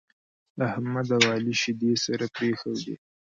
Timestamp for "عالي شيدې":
1.31-1.91